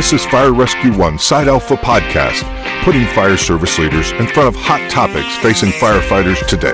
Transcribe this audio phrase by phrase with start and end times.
[0.00, 2.42] This is Fire Rescue One Side Alpha Podcast,
[2.84, 6.72] putting fire service leaders in front of hot topics facing firefighters today.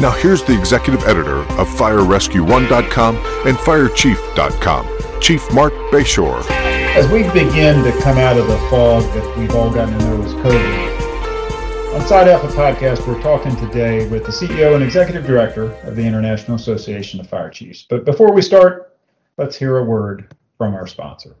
[0.00, 6.44] Now, here's the executive editor of FireRescue1.com and FireChief.com, Chief Marc Bashoor.
[6.50, 10.22] As we begin to come out of the fog that we've all gotten to know
[10.24, 15.70] as COVID, on Side Alpha Podcast, we're talking today with the CEO and Executive Director
[15.84, 17.86] of the International Association of Fire Chiefs.
[17.88, 18.98] But before we start,
[19.36, 21.36] let's hear a word from our sponsor.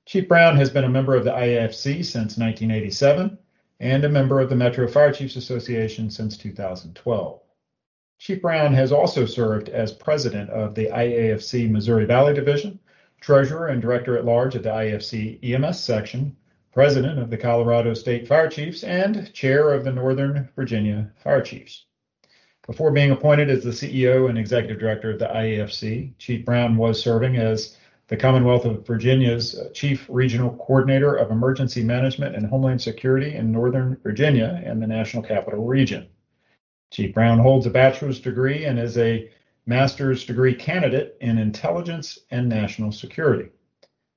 [0.06, 3.38] Chief Brown has been a member of the IAFC since 1987
[3.80, 7.40] and a member of the Metro Fire Chiefs Association since 2012.
[8.20, 12.80] Chief Brown has also served as president of the IAFC Missouri Valley Division,
[13.22, 16.36] treasurer and director at large of the IAFC EMS section,
[16.74, 21.86] president of the Colorado State Fire Chiefs, and chair of the Northern Virginia Fire Chiefs.
[22.68, 27.02] Before being appointed as the CEO and executive director of the IAFC, Chief Brown was
[27.02, 32.82] serving as the Commonwealth of Virginia's uh, Chief Regional Coordinator of Emergency Management and Homeland
[32.82, 36.08] Security in Northern Virginia and the National Capital Region.
[36.92, 39.32] Chief Brown holds a bachelor's degree and is a
[39.66, 43.50] master's degree candidate in intelligence and national security.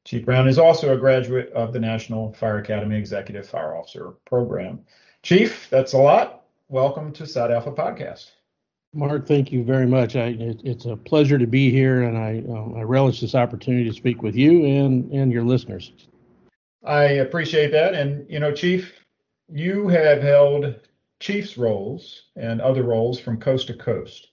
[0.04, 4.80] Chief Brown is also a graduate of the National Fire Academy Executive Fire Officer Program.
[5.22, 6.44] Chief, that's a lot.
[6.68, 8.30] Welcome to Side Alpha Podcast.
[8.96, 10.16] Marc, thank you very much.
[10.16, 13.84] I, it, it's a pleasure to be here, and I, um, I relish this opportunity
[13.84, 15.92] to speak with you and, and your listeners.
[16.82, 17.92] I appreciate that.
[17.92, 18.94] And, you know, Chief,
[19.52, 20.76] you have held
[21.20, 24.28] Chiefs roles and other roles from coast to coast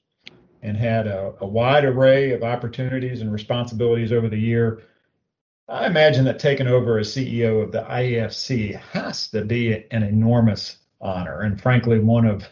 [0.61, 4.83] and had a, a wide array of opportunities and responsibilities over the year.
[5.67, 10.77] I imagine that taking over as CEO of the IAFC has to be an enormous
[11.01, 12.47] honor and, frankly, one of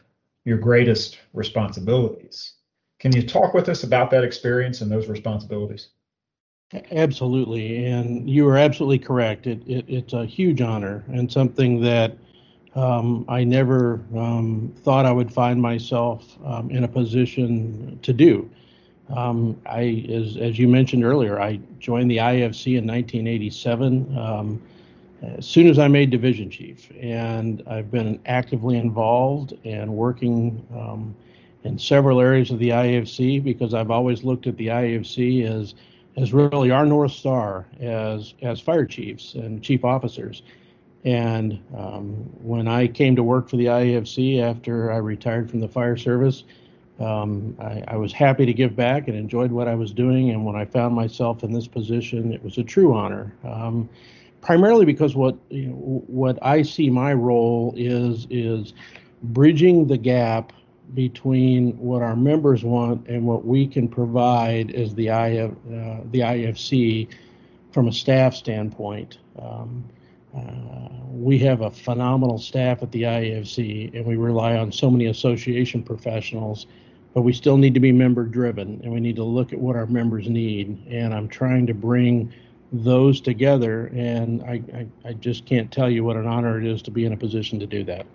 [0.46, 2.54] your greatest responsibilities.
[3.00, 5.90] Can you talk with us about that experience and those responsibilities?
[6.92, 9.46] Absolutely, and you are absolutely correct.
[9.46, 12.18] It, it, it's a huge honor and something that
[12.76, 18.50] um, I never um, thought I would find myself um, in a position to do.
[19.10, 24.62] Um, I, as, as you mentioned earlier, I joined the IAFC in 1987 um,
[25.22, 31.16] as soon as I made division chief, and I've been actively involved and working um,
[31.64, 35.76] in several areas of the IAFC because I've always looked at the IAFC as
[36.18, 40.42] as really our north star as as fire chiefs and chief officers.
[41.04, 42.08] And um,
[42.42, 46.44] when I came to work for the IAFC after I retired from the fire service,
[47.00, 50.30] um, I, I, was happy to give back and enjoyed what I was doing.
[50.30, 53.34] And when I found myself in this position, it was a true honor.
[53.44, 53.90] Um,
[54.42, 58.74] primarily because what you know, what I see my role is is
[59.24, 60.52] bridging the gap
[60.94, 66.20] between what our members want and what we can provide as the IF, uh, the
[66.20, 67.08] IAFC
[67.72, 69.20] from a staff standpoint.
[69.40, 69.86] Um,
[70.36, 75.08] uh, we have a phenomenal staff at the IAFC, and we rely on so many
[75.08, 76.68] association professionals,
[77.14, 79.76] but we still need to be member driven, and we need to look at what
[79.76, 80.86] our members need.
[80.90, 82.34] And I'm trying to bring
[82.72, 86.82] those together, and I, I, I just can't tell you what an honor it is
[86.84, 88.06] to be in a position to do that.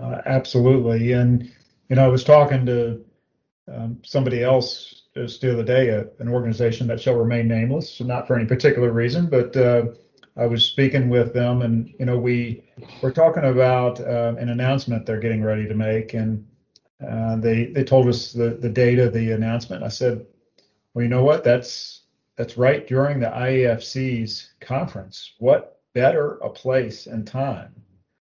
[0.00, 1.50] Uh, absolutely, and
[1.88, 3.04] you know, I was talking to
[3.72, 8.26] um, somebody else just the other day, a, an organization that shall remain nameless, not
[8.26, 9.84] for any particular reason, but uh,
[10.36, 12.64] I was speaking with them, and you know, we
[13.02, 16.46] were talking about uh, an announcement they're getting ready to make, and
[17.06, 19.82] uh, they they told us the the date of the announcement.
[19.84, 20.24] I said,
[20.94, 21.44] well, you know what?
[21.44, 22.02] That's
[22.36, 25.34] that's right during the IAFC's conference.
[25.38, 27.74] What better a place and time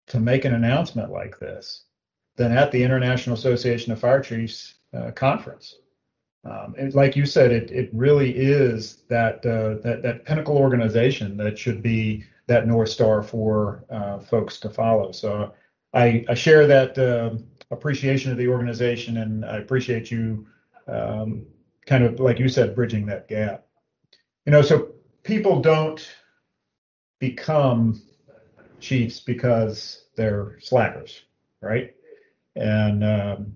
[0.08, 1.84] to make an announcement like this
[2.36, 5.76] than at the International Association of Fire Chiefs uh, conference?
[6.44, 11.36] Um, and like you said, it it really is that uh, that that pinnacle organization
[11.38, 15.12] that should be that north star for uh, folks to follow.
[15.12, 15.52] So
[15.92, 17.36] I, I share that uh,
[17.70, 20.46] appreciation of the organization, and I appreciate you
[20.86, 21.46] um,
[21.86, 23.66] kind of like you said, bridging that gap.
[24.44, 24.92] You know, so
[25.22, 26.06] people don't
[27.18, 28.02] become
[28.80, 31.22] chiefs because they're slackers,
[31.60, 31.94] right?
[32.54, 33.54] And um,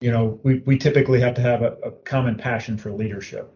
[0.00, 3.50] you know, we we typically have to have a, a common passion for leadership.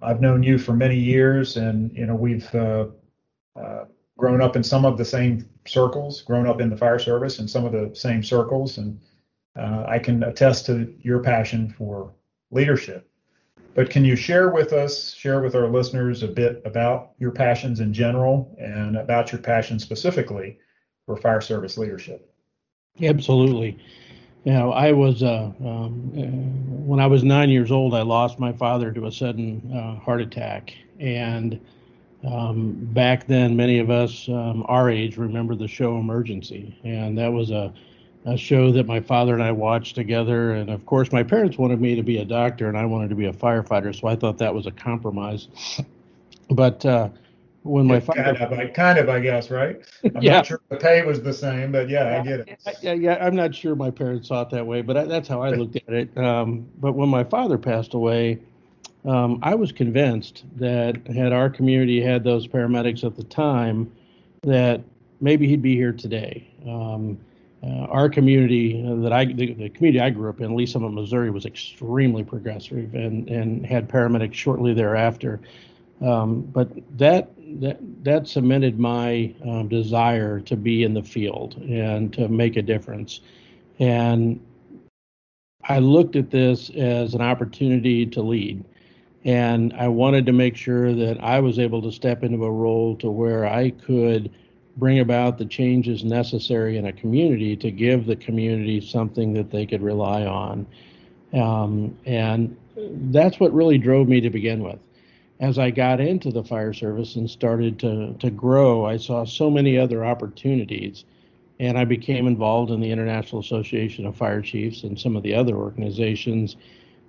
[0.00, 2.86] I've known you for many years, and you know we've uh,
[3.56, 3.84] uh,
[4.16, 7.48] grown up in some of the same circles, grown up in the fire service in
[7.48, 9.00] some of the same circles, and
[9.56, 12.12] uh, I can attest to your passion for
[12.50, 13.08] leadership.
[13.74, 17.80] But can you share with us, share with our listeners a bit about your passions
[17.80, 20.58] in general and about your passion specifically
[21.06, 22.32] for fire service leadership?
[23.00, 23.78] Absolutely.
[24.44, 26.22] You know, I was uh, um, uh,
[26.86, 30.22] when I was nine years old, I lost my father to a sudden uh, heart
[30.22, 31.60] attack, and
[32.26, 37.32] um, back then, many of us um, our age remember the show Emergency, and that
[37.32, 37.72] was a,
[38.28, 40.52] a show that my father and I watched together.
[40.52, 43.14] And of course, my parents wanted me to be a doctor, and I wanted to
[43.14, 45.48] be a firefighter, so I thought that was a compromise.
[46.50, 47.10] But uh,
[47.62, 49.78] when my father, kind of, kind of, I guess, right?
[50.04, 50.36] I'm yeah.
[50.36, 52.58] not sure the pay was the same, but yeah, I get it.
[52.80, 55.42] Yeah, yeah, I'm not sure my parents saw it that way, but I, that's how
[55.42, 56.16] I looked at it.
[56.16, 58.38] Um, but when my father passed away,
[59.04, 63.92] um, I was convinced that had our community had those paramedics at the time,
[64.42, 64.80] that
[65.20, 66.48] maybe he'd be here today.
[66.66, 67.18] Um,
[67.62, 70.90] uh, our community uh, that I, the, the, community I grew up in, Lee's Summit,
[70.90, 75.40] Missouri, was extremely progressive and, and had paramedics shortly thereafter.
[76.00, 82.12] Um, but that, that that cemented my um, desire to be in the field and
[82.12, 83.20] to make a difference.
[83.80, 84.40] And
[85.64, 88.64] I looked at this as an opportunity to lead.
[89.24, 92.96] And I wanted to make sure that I was able to step into a role
[92.96, 94.30] to where I could
[94.78, 99.66] bring about the changes necessary in a community to give the community something that they
[99.66, 100.66] could rely on.
[101.32, 102.56] Um, and
[103.10, 104.78] that's what really drove me to begin with.
[105.40, 109.50] As I got into the fire service and started to, to grow, I saw so
[109.50, 111.04] many other opportunities.
[111.60, 115.34] And I became involved in the International Association of Fire Chiefs and some of the
[115.34, 116.56] other organizations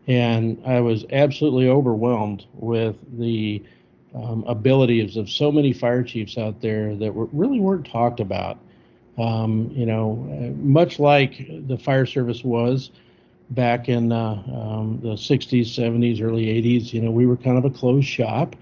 [0.09, 3.63] and I was absolutely overwhelmed with the
[4.15, 8.57] um, abilities of so many fire chiefs out there that were, really weren't talked about.
[9.17, 10.15] Um, you know,
[10.57, 12.91] much like the fire service was
[13.49, 17.65] back in uh, um, the 60s, 70s, early 80s, you know, we were kind of
[17.65, 18.55] a closed shop.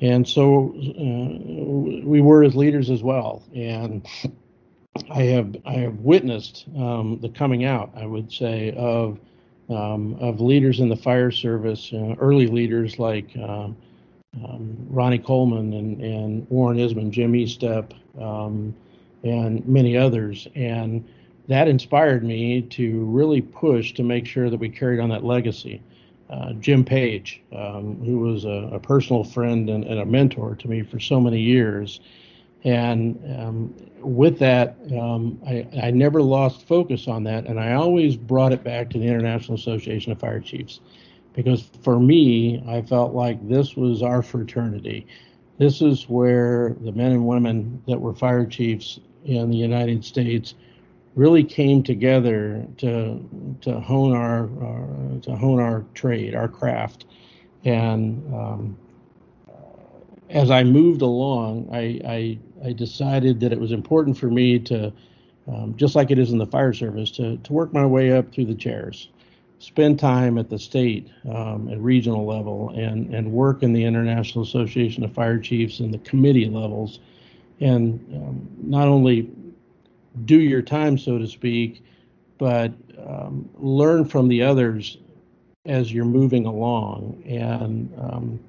[0.00, 3.42] And so uh, we were as leaders as well.
[3.54, 4.06] And
[5.10, 9.18] I have I have witnessed um, the coming out, I would say, of
[9.70, 13.68] um, of leaders in the fire service, uh, early leaders like uh,
[14.42, 18.74] um, Ronny Coleman and, and Warren Isman, Jim Estepp, um,
[19.22, 20.48] and many others.
[20.54, 21.04] And
[21.48, 25.82] that inspired me to really push to make sure that we carried on that legacy.
[26.30, 30.68] Uh, Jim Page, um, who was a, a personal friend and, and, a mentor to
[30.68, 32.00] me for so many years,
[32.64, 38.16] and um, with that, um, I, I, never lost focus on that, and I always
[38.16, 40.80] brought it back to the International Association of Fire Chiefs,
[41.34, 45.06] because for me, I felt like this was our fraternity.
[45.58, 50.54] This is where the men and women that were fire chiefs in the United States
[51.14, 57.06] really came together to to hone our, our to hone our trade, our craft,
[57.64, 58.76] and um,
[60.30, 64.92] as I moved along, I, I, I, decided that it was important for me to,
[65.46, 68.32] um, just like it is in the fire service, to, to work my way up
[68.32, 69.08] through the chairs,
[69.64, 74.44] spend time at the state um, and regional level, and, and work in the International
[74.44, 77.00] Association of Fire Chiefs and the committee levels,
[77.60, 79.30] and um, not only
[80.26, 81.82] do your time, so to speak,
[82.36, 82.72] but
[83.06, 84.98] um, learn from the others
[85.64, 87.22] as you're moving along.
[87.26, 88.40] And um,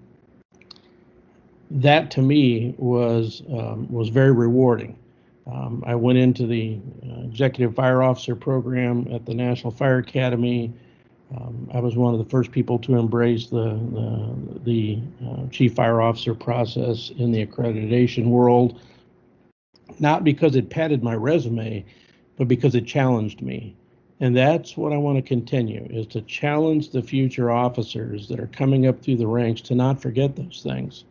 [1.72, 4.98] that to me was um, was very rewarding.
[5.48, 10.74] Um, I went into the uh, executive fire officer program at the National Fire Academy.
[11.36, 15.74] Um, I was one of the first people to embrace the the, the uh, chief
[15.74, 18.80] fire officer process in the accreditation world,
[20.00, 21.86] not because it padded my resume,
[22.38, 23.76] but because it challenged me.
[24.20, 28.48] And that's what I want to continue is to challenge the future officers that are
[28.48, 31.04] coming up through the ranks to not forget those things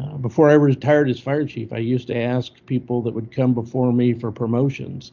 [0.00, 3.52] uh, before I retired as fire chief, I used to ask people that would come
[3.52, 5.12] before me for promotions,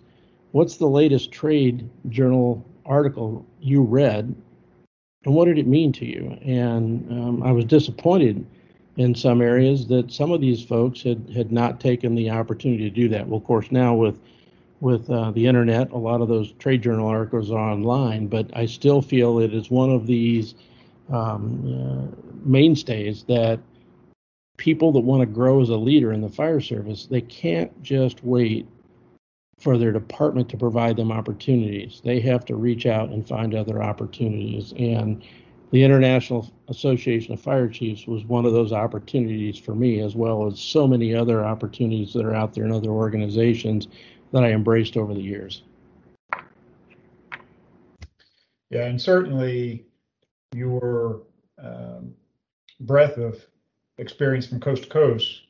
[0.51, 4.36] what's the latest trade journal article you read
[5.25, 6.38] and what did it mean to you?
[6.44, 8.46] And um, I was disappointed
[8.98, 12.96] in some areas that some of these folks had had not taken the opportunity to
[12.96, 13.27] do that.
[13.27, 14.20] Well, of course, now with
[14.82, 18.68] with uh, the internet, a lot of those trade journal articles are online, but I
[18.68, 20.54] still feel it is one of these
[21.12, 23.60] um, uh, mainstays that
[24.58, 28.24] people that want to grow as a leader in the fire service, they can't just
[28.24, 28.68] wait
[29.59, 32.01] for their department to provide them opportunities.
[32.03, 34.74] They have to reach out and find other opportunities.
[34.77, 35.24] And
[35.71, 40.45] the International Association of Fire Chiefs was one of those opportunities for me, as well
[40.45, 43.88] as so many other opportunities that are out there in other organizations
[44.31, 45.63] that I embraced over the years.
[48.69, 49.85] Yeah, and certainly
[50.53, 51.21] your
[51.57, 52.13] um,
[52.81, 53.45] breadth of
[53.97, 55.43] experience from coast to coast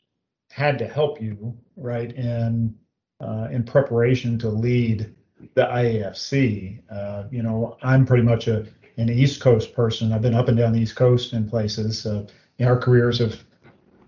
[0.52, 2.76] had to help you, right, in
[3.22, 5.14] uh, in preparation to lead
[5.54, 6.82] the IAFC.
[6.92, 8.66] Uh, you know, I'm pretty much a
[8.98, 10.14] an East Coast person.
[10.14, 12.06] I've been up and down the East Coast in places.
[12.06, 12.26] Uh,
[12.62, 13.44] our careers have,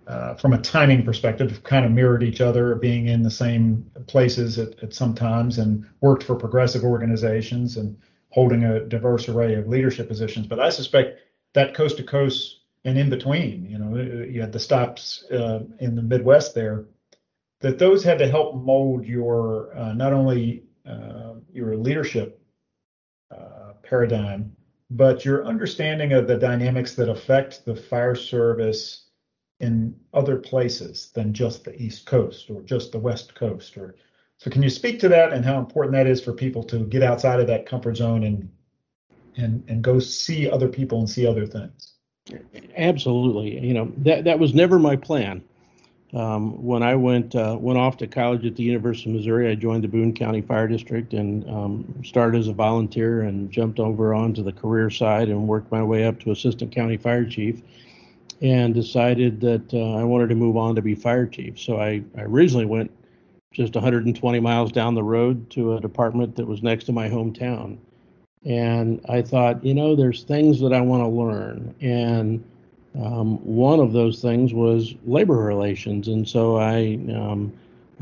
[0.08, 3.90] uh, from a timing perspective, have kind of mirrored each other, being in the same
[4.08, 7.98] places at, at some times, and worked for progressive organizations and
[8.30, 10.48] holding a diverse array of leadership positions.
[10.48, 11.20] But I suspect
[11.54, 15.96] that coast to coast and in between, you know, you had the stops uh, in
[15.96, 16.86] the Midwest there,
[17.62, 22.42] that those had to help mold your uh, not only uh, your leadership
[23.32, 24.56] uh, paradigm,
[24.90, 29.06] but your understanding of the dynamics that affect the fire service
[29.60, 33.76] in other places than just the East Coast or just the West Coast.
[33.78, 33.96] Or
[34.38, 37.04] so, can you speak to that and how important that is for people to get
[37.04, 38.50] outside of that comfort zone and
[39.36, 41.94] and and go see other people and see other things?
[42.76, 43.60] Absolutely.
[43.60, 45.44] You know that that was never my plan.
[46.14, 49.56] Um, when I went uh, went off to college at the University of Missouri, I
[49.56, 54.14] joined the Boone County Fire District and um, started as a volunteer and jumped over
[54.14, 57.62] onto the career side and worked my way up to assistant county fire chief.
[58.40, 61.60] And decided that uh, I wanted to move on to be fire chief.
[61.60, 62.92] So I, I originally went
[63.52, 67.80] just 120 miles down the road to a department that was next to my hometown.
[68.46, 71.74] And I thought, you know, there's things that I want to learn.
[71.82, 72.44] And
[73.02, 76.08] um, one of those things was labor relations.
[76.08, 77.54] And so I um,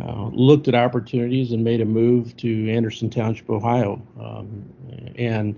[0.02, 4.64] uh, looked at opportunities and made a move to Anderson Township, Ohio, um,
[5.18, 5.56] and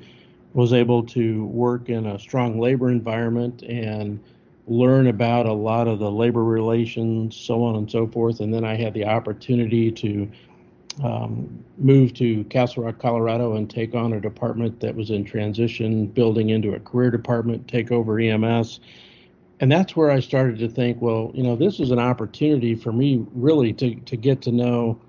[0.53, 4.19] was able to work in a strong labor environment and
[4.67, 8.39] learn about a lot of the labor relations, so on and so forth.
[8.39, 10.29] And then I had the opportunity to
[11.03, 16.07] um, move to Castle Rock, Colorado, and take on a department that was in transition,
[16.07, 18.79] building into a career department, take over EMS
[19.59, 22.91] and that's where I started to think, well, you know, this is an opportunity for
[22.91, 24.99] me really to to get to know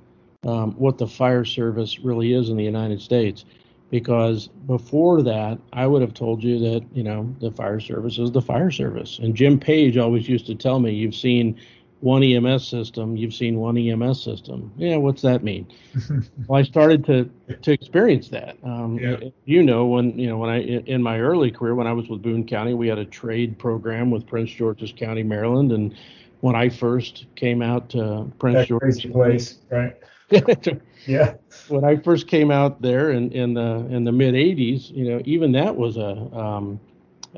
[0.47, 3.45] um, what the fire service really is in the United States.
[3.91, 8.31] Because before that, I would have told you that you know the fire service is
[8.31, 9.19] the fire service.
[9.19, 11.57] And Jim Page always used to tell me, "You've seen
[12.01, 14.73] one EMS system, you've seen one EMS system.
[14.77, 15.67] Yeah, what's that mean?
[16.47, 17.31] well, I started to
[17.63, 18.57] to experience that.
[18.63, 19.17] Um, yeah.
[19.45, 22.23] You know, when you know when I in my early career when I was with
[22.23, 25.95] Boone County, we had a trade program with Prince George's County, Maryland, and
[26.41, 29.97] when I first came out to Prince that George's place, right?
[31.07, 31.35] yeah.
[31.69, 35.23] When I first came out there in in the in the mid '80s, you know,
[35.25, 36.79] even that was a um,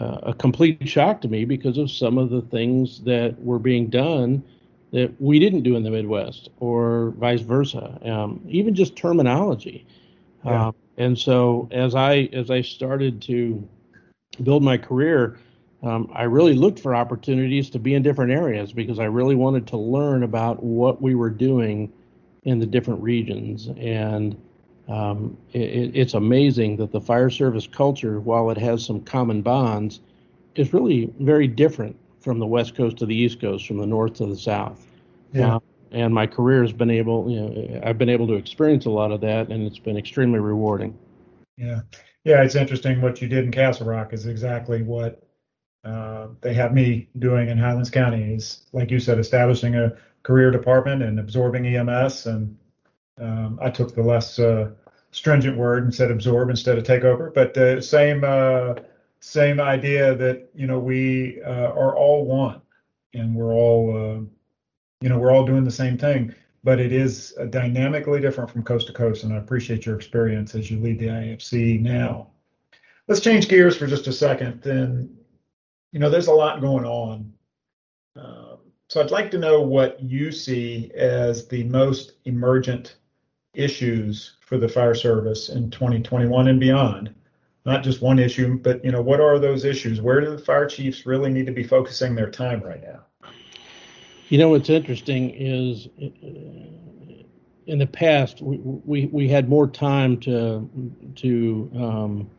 [0.00, 3.88] uh, a complete shock to me because of some of the things that were being
[3.88, 4.42] done
[4.92, 7.99] that we didn't do in the Midwest, or vice versa.
[8.02, 9.87] Um, even just terminology.
[10.45, 10.69] Yeah.
[10.69, 13.66] Um, and so as I as I started to
[14.42, 15.38] build my career,
[15.83, 19.66] um, I really looked for opportunities to be in different areas because I really wanted
[19.69, 21.92] to learn about what we were doing
[22.45, 24.40] in the different regions and
[24.90, 30.00] um, it, it's amazing that the fire service culture, while it has some common bonds,
[30.56, 34.14] is really very different from the west coast to the east coast, from the north
[34.14, 34.85] to the south.
[35.32, 35.56] Yeah.
[35.56, 35.61] Uh,
[35.92, 39.12] and my career has been able, you know, I've been able to experience a lot
[39.12, 40.97] of that, and it's been extremely rewarding.
[41.56, 41.80] Yeah,
[42.25, 43.00] yeah, it's interesting.
[43.00, 45.23] What you did in Castle Rock is exactly what
[45.85, 48.35] uh, they have me doing in Highlands County.
[48.35, 52.56] Is like you said, establishing a career department and absorbing EMS and
[53.20, 54.70] um, I took the less uh,
[55.12, 58.75] stringent word and said absorb instead of take over, but the same uh,
[59.21, 62.61] same idea that you know we uh, are all one
[63.14, 64.21] and we're all uh,
[65.00, 68.87] you know we're all doing the same thing, but it is dynamically different from coast
[68.87, 69.25] to coast.
[69.25, 72.29] And I appreciate your experience as you lead the IAFC now.
[73.09, 74.64] Let's change gears for just a second.
[74.67, 75.17] And
[75.93, 77.33] you know, there's a lot going on.
[78.17, 82.97] Um, so I'd like to know what you see as the most emergent
[83.54, 87.14] issues for the fire service in 2021 and beyond.
[87.66, 90.00] Not just one issue but you know what are those issues?
[90.00, 93.30] Where do the fire chiefs really need to be focusing their time right now?
[94.28, 95.88] You know what's interesting is
[97.66, 100.69] in the past we, we, we had more time to
[101.16, 102.30] to um,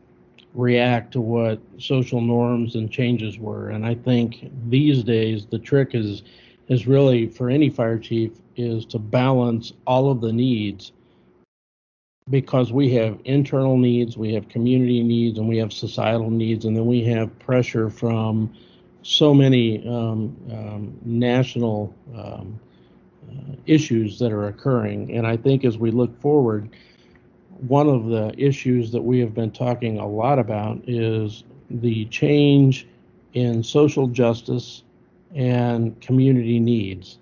[0.54, 5.94] react to what social norms and changes were, and I think these days the trick
[5.94, 6.22] is
[6.68, 10.92] is really for any fire chief is to balance all of the needs
[12.30, 16.76] because we have internal needs, we have community needs, and we have societal needs, and
[16.76, 18.52] then we have pressure from
[19.02, 22.60] so many um, um, national um,
[23.28, 25.16] uh, issues that are occurring.
[25.16, 26.70] And I think as we look forward,
[27.66, 32.86] one of the issues that we have been talking a lot about is the change
[33.34, 34.82] in social justice
[35.34, 37.18] and community needs.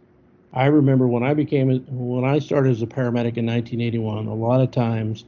[0.52, 4.26] I remember when I became when I started as a paramedic in 1981.
[4.26, 5.25] A lot of times,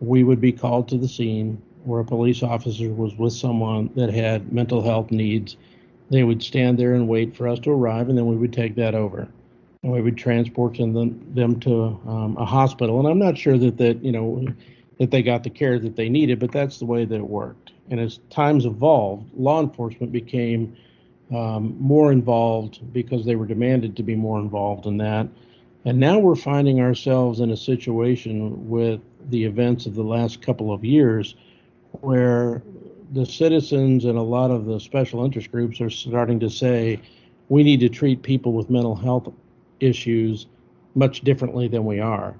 [0.00, 4.10] we would be called to the scene where a police officer was with someone that
[4.12, 5.56] had mental health needs.
[6.10, 8.74] They would stand there and wait for us to arrive, and then we would take
[8.76, 9.28] that over,
[9.82, 12.98] and we would transport them them to um, a hospital.
[12.98, 14.44] And I'm not sure that that you know
[14.98, 17.72] that they got the care that they needed, but that's the way that it worked.
[17.90, 20.76] And as times evolved, law enforcement became
[21.32, 25.28] um, more involved because they were demanded to be more involved in that.
[25.84, 29.00] And now we're finding ourselves in a situation with
[29.30, 31.34] the events of the last couple of years
[32.00, 32.62] where
[33.12, 37.00] the citizens and a lot of the special interest groups are starting to say
[37.48, 39.32] we need to treat people with mental health
[39.80, 40.46] issues
[40.94, 42.34] much differently than we are.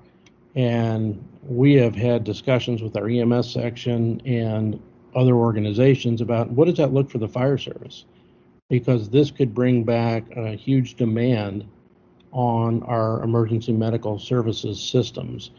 [0.54, 4.80] And we have had discussions with our EMS section and
[5.14, 8.04] other organizations about what does that look for the fire service?
[8.68, 11.66] Because this could bring back a huge demand
[12.32, 15.50] on our emergency medical services systems.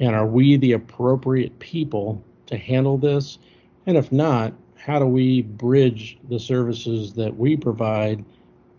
[0.00, 3.38] And are we the appropriate people to handle this?
[3.86, 8.24] And if not, how do we bridge the services that we provide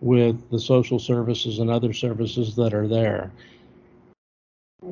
[0.00, 3.32] with the social services and other services that are there?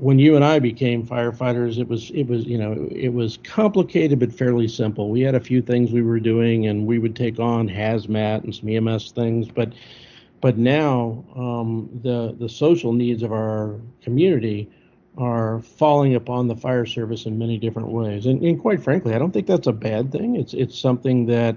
[0.00, 4.18] When you and I became firefighters, it was it was you know it was complicated
[4.18, 5.08] but fairly simple.
[5.10, 8.54] We had a few things we were doing, and we would take on hazmat and
[8.54, 9.72] some EMS things, but
[10.40, 14.68] but now um, the the social needs of our community
[15.16, 19.18] are falling upon the fire service in many different ways, and, and quite frankly, I
[19.18, 20.36] don't think that's a bad thing.
[20.36, 21.56] It's it's something that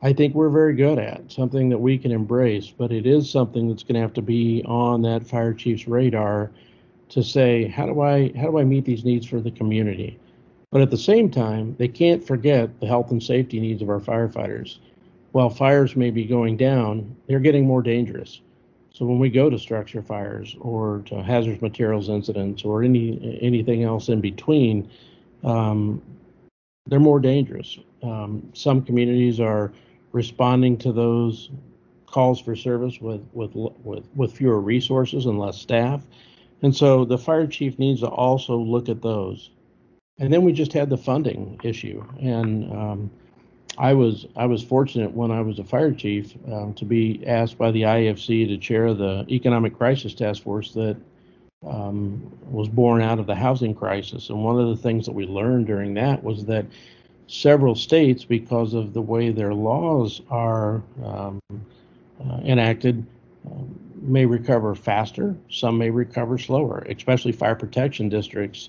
[0.00, 3.68] I think we're very good at, something that we can embrace, but it is something
[3.68, 6.50] that's going to have to be on that fire chief's radar
[7.10, 10.18] to say how do I how do I meet these needs for the community?
[10.70, 14.00] But at the same time, they can't forget the health and safety needs of our
[14.00, 14.78] firefighters.
[15.30, 18.40] While fires may be going down, they're getting more dangerous.
[18.90, 23.82] So when we go to structure fires or to hazardous materials incidents or any anything
[23.82, 24.88] else in between,
[25.42, 26.00] um,
[26.86, 27.78] they're more dangerous.
[28.02, 29.72] Um, some communities are
[30.12, 31.50] responding to those
[32.06, 36.06] calls for service with with with, with fewer resources and less staff.
[36.62, 39.50] And so the fire chief needs to also look at those.
[40.18, 42.04] And then we just had the funding issue.
[42.20, 43.10] And um,
[43.76, 47.58] I was I was fortunate when I was a fire chief um, to be asked
[47.58, 50.96] by the IAFC to chair the economic crisis task force that
[51.66, 54.28] um, was born out of the housing crisis.
[54.28, 56.66] And one of the things that we learned during that was that
[57.26, 63.04] several states, because of the way their laws are um, uh, enacted,
[63.46, 68.68] um, may recover faster, some may recover slower, especially fire protection districts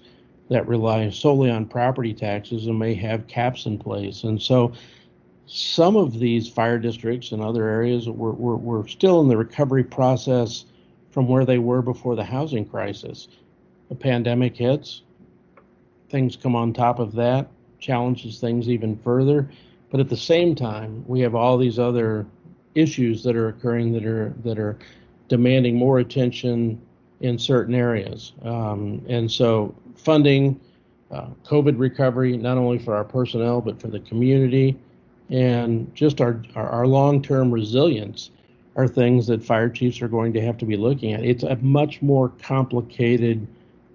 [0.50, 4.24] that rely solely on property taxes and may have caps in place.
[4.24, 4.74] And so
[5.48, 9.84] some of these fire districts and other areas were, were, were still in the recovery
[9.84, 10.66] process
[11.12, 13.28] from where they were before the housing crisis.
[13.90, 15.02] The pandemic hits,
[16.10, 17.48] things come on top of that,
[17.80, 19.50] challenges things even further.
[19.92, 22.26] But at the same time, we have all these other
[22.74, 24.78] issues that are occurring that are that are
[25.28, 26.82] demanding more attention
[27.22, 28.34] in certain areas.
[28.44, 30.60] Um, and so, funding,
[31.12, 34.78] uh, COVID recovery, not only for our personnel, but for the community,
[35.30, 38.32] and just our, our, our long term resilience
[38.76, 41.24] are things that fire chiefs are going to have to be looking at.
[41.24, 43.48] It's a much more complicated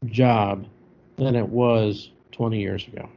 [0.07, 0.67] job
[1.17, 3.09] than it was 20 years ago.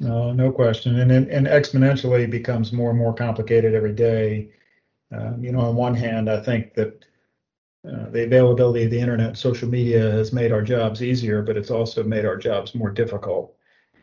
[0.00, 0.98] No, no question.
[0.98, 4.48] And, and exponentially becomes more and more complicated every day.
[5.12, 7.04] Um, you know, on one hand, I think that
[7.88, 11.70] uh, the availability of the internet social media has made our jobs easier, but it's
[11.70, 13.54] also made our jobs more difficult.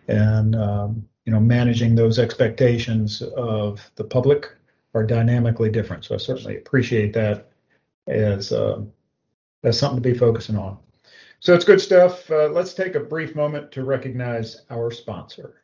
[0.08, 4.50] And, um, you know, managing those expectations of the public
[4.94, 6.06] are dynamically different.
[6.06, 7.52] So I certainly appreciate that
[8.08, 8.82] as, uh,
[9.64, 10.78] as something to be focusing on.
[11.40, 12.30] So it's good stuff.
[12.32, 15.62] Uh, let's take a brief moment to recognize our sponsor.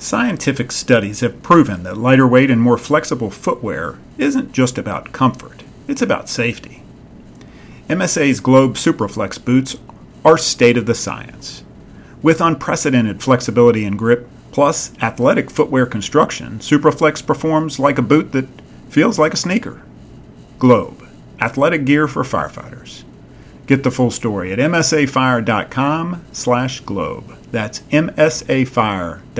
[0.00, 5.64] Scientific studies have proven that lighter weight and more flexible footwear isn't just about comfort,
[5.88, 6.84] it's about safety.
[7.88, 9.76] MSA's Globe Superflex boots
[10.24, 11.64] are state of the science.
[12.22, 18.46] With unprecedented flexibility and grip, plus athletic footwear construction, Superflex performs like a boot that
[18.88, 19.82] feels like a sneaker.
[20.60, 21.08] Globe,
[21.40, 23.02] athletic gear for firefighters.
[23.66, 27.37] Get the full story at msafire.com slash globe.
[27.50, 29.32] That's msafire.com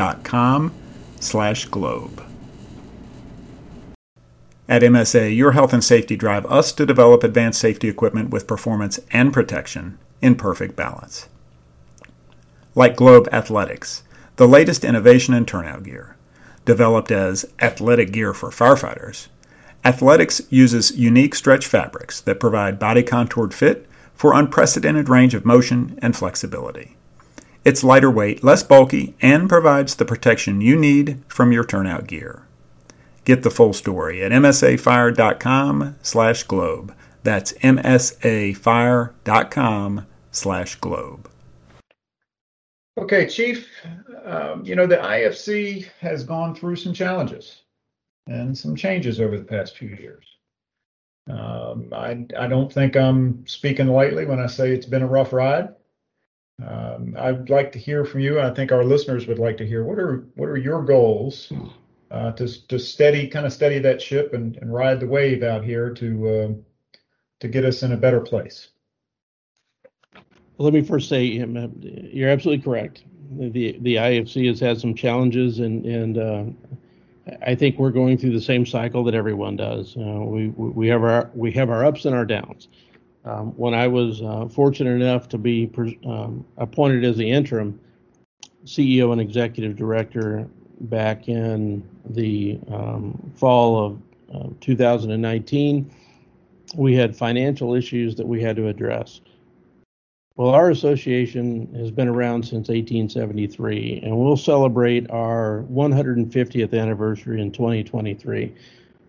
[1.20, 2.24] slash globe.
[4.68, 9.00] At MSA, your health and safety drive us to develop advanced safety equipment with performance
[9.10, 11.26] and protection in perfect balance.
[12.74, 14.02] Like Globe Athletix,
[14.36, 16.16] the latest innovation in turnout gear.
[16.66, 19.28] Developed as athletic gear for firefighters,
[19.86, 25.98] Athletix uses unique stretch fabrics that provide body contoured fit for unprecedented range of motion
[26.02, 26.97] and flexibility.
[27.68, 32.46] It's lighter weight, less bulky, and provides the protection you need from your turnout gear.
[33.26, 36.94] Get the full story at msafire.com slash globe.
[37.24, 38.06] That's msafire.com
[40.30, 41.30] slash globe.
[42.96, 43.68] Okay, Chief,
[44.24, 47.64] um, you know, the IAFC has gone through some challenges
[48.26, 50.24] and some changes over the past few years.
[51.28, 55.34] Um, I, I don't think I'm speaking lightly when I say it's been a rough
[55.34, 55.74] ride.
[56.66, 58.40] Um, I'd like to hear from you.
[58.40, 61.52] I think our listeners would like to hear what are what are your goals
[62.10, 65.64] uh, to to steady kind of steady that ship and, and ride the wave out
[65.64, 66.48] here to uh,
[67.40, 68.68] to get us in a better place.
[70.58, 73.04] Let me first say um, you're absolutely correct.
[73.38, 76.44] The the IAFC has had some challenges, and and uh,
[77.46, 79.96] I think we're going through the same cycle that everyone does.
[79.96, 82.68] Uh, we we have our we have our ups and our downs.
[83.24, 85.70] Um, when I was uh, fortunate enough to be
[86.06, 87.78] um, appointed as the interim
[88.64, 90.48] CEO and executive director
[90.80, 94.02] back in the um, fall of
[94.34, 95.90] uh, 2019,
[96.76, 99.20] we had financial issues that we had to address.
[100.36, 107.50] Well, our association has been around since 1873, and we'll celebrate our 150th anniversary in
[107.50, 108.54] 2023.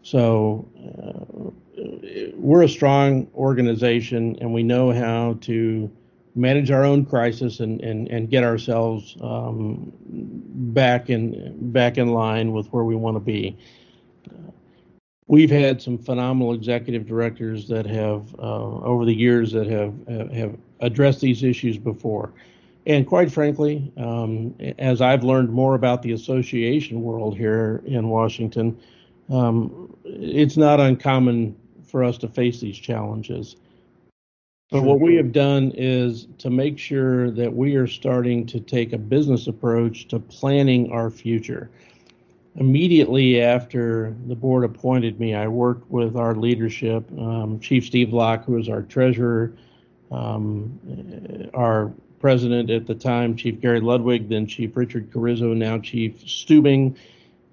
[0.09, 1.51] So uh,
[2.33, 5.91] we're a strong organization, and we know how to
[6.33, 9.93] manage our own crisis and, and, and get ourselves um,
[10.73, 13.55] back in back in line with where we want to be.
[15.27, 19.93] we've had some phenomenal executive directors that have uh, over the years that have
[20.33, 22.33] have addressed these issues before.
[22.87, 28.75] And quite frankly, um, as I've learned more about the association world here in Washington,
[29.29, 33.55] um, it's not uncommon for us to face these challenges.
[34.71, 38.93] But what we have done is to make sure that we are starting to take
[38.93, 41.71] a business approach to planning our future.
[42.55, 48.45] Immediately after the board appointed me, I worked with our leadership, um, Chief Steve Locke,
[48.45, 49.53] who was our treasurer,
[50.11, 56.19] um, our president at the time, Chief Gary Ludwig, then Chief Richard Carrizzo, now Chief
[56.25, 56.95] Stuebing,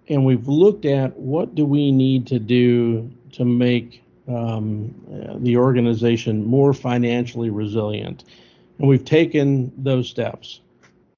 [0.09, 4.95] and we've looked at what do we need to do to make um,
[5.41, 8.25] the organization more financially resilient,
[8.79, 10.61] and we've taken those steps.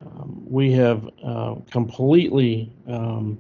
[0.05, 3.39] Um, we have uh, completely um,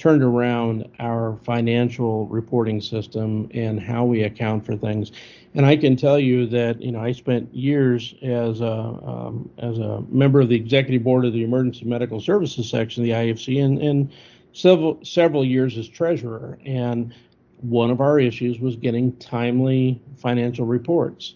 [0.00, 5.12] turned around our financial reporting system and how we account for things.
[5.54, 9.78] And I can tell you that you know I spent years as a um, as
[9.78, 13.62] a member of the executive board of the Emergency Medical Services section of the IAFC,
[13.62, 14.10] and, and
[14.52, 16.58] several several years as treasurer.
[16.64, 17.14] And
[17.60, 21.34] one of our issues was getting timely financial reports.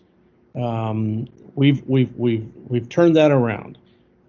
[0.54, 3.78] Um, we've we've we've we've turned that around.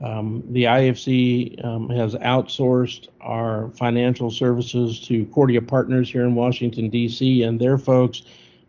[0.02, 6.90] Um, the IAFC um, has outsourced our financial services to Cordia Partners here in Washington,
[6.90, 8.24] D.C., and their folks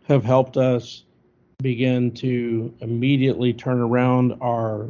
[0.07, 1.03] have helped us
[1.61, 4.89] begin to immediately turn around our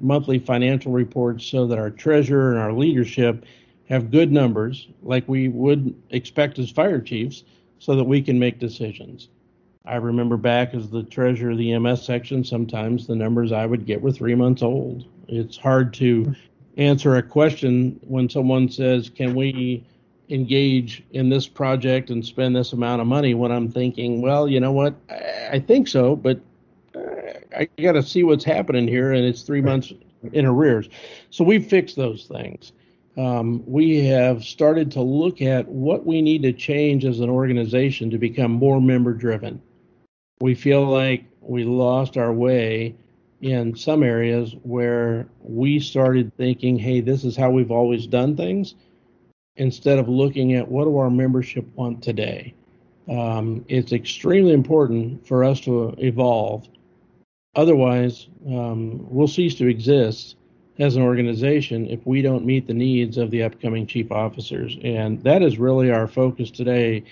[0.00, 3.44] monthly financial reports so that our treasurer and our leadership
[3.88, 7.44] have good numbers, like we would expect as fire chiefs,
[7.78, 9.28] so that we can make decisions.
[9.84, 13.86] I remember back as the treasurer of the EMS section, sometimes the numbers I would
[13.86, 16.34] get were three months old it's hard to
[16.76, 19.84] answer a question when someone says, "Can we
[20.28, 24.60] engage in this project and spend this amount of money?" When I'm thinking, "Well, you
[24.60, 24.94] know what?
[25.10, 26.40] I, think so, but
[26.94, 27.00] uh,
[27.56, 29.92] I got to see what's happening here, and it's three months
[30.32, 30.88] in arrears."
[31.30, 32.72] So we've fixed those things.
[33.16, 38.10] Um, we have started to look at what we need to change as an organization
[38.10, 39.62] to become more member driven.
[40.40, 42.94] We feel like we lost our way
[43.40, 48.74] in some areas where we started thinking, hey, this is how we've always done things,
[49.56, 52.54] instead of looking at what do our membership want today.
[53.08, 56.68] Um, it's extremely important for us to evolve
[57.56, 60.36] Otherwise, um, we'll cease to exist
[60.78, 64.76] as an organization if we don't meet the needs of the upcoming chief officers.
[64.82, 67.04] And that is really our focus today.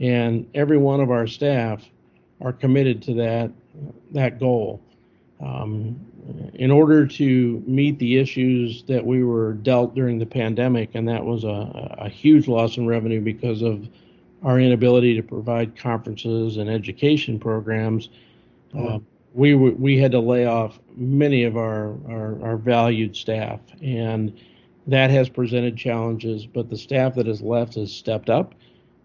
[0.00, 1.84] And every one of our staff
[2.40, 3.50] are committed to that
[4.10, 4.80] that goal.
[5.40, 6.00] Um,
[6.54, 11.24] in order to meet the issues that we were dealt during the pandemic, and that
[11.24, 13.88] was a, a huge loss in revenue because of
[14.44, 18.08] our inability to provide conferences and education programs,
[18.78, 18.98] uh,
[19.34, 24.38] we we had to lay off many of our, our, our valued staff, and
[24.86, 26.46] that has presented challenges.
[26.46, 28.54] But the staff that has left has stepped up,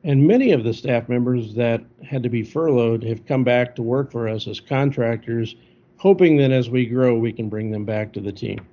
[0.03, 3.81] and many of the staff members that had to be furloughed have come back to
[3.81, 5.55] work for us as contractors,
[5.97, 8.65] hoping that as we grow, we can bring them back to the team.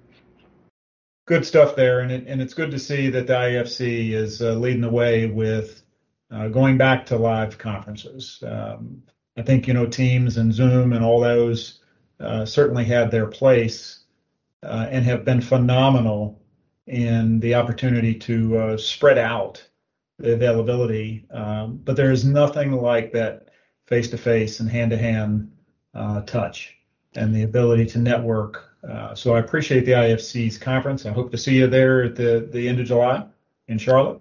[1.26, 4.54] Good stuff there, and it, and it's good to see that the IAFC is uh,
[4.54, 5.82] leading the way with
[6.30, 8.42] uh, going back to live conferences.
[8.46, 9.02] Um,
[9.36, 11.80] I think you know Teams and Zoom and all those
[12.20, 14.00] uh, certainly had their place
[14.62, 16.40] uh, and have been phenomenal
[16.86, 19.66] in the opportunity to uh, spread out
[20.18, 21.26] the availability.
[21.30, 23.48] Um, but there is nothing like that
[23.86, 25.50] face-to-face and hand-to-hand
[25.94, 26.76] uh, touch
[27.16, 28.70] and the ability to network.
[28.88, 31.06] Uh, so I appreciate the IAFC's conference.
[31.06, 33.24] I hope to see you there at the the end of July
[33.68, 34.20] in Charlotte.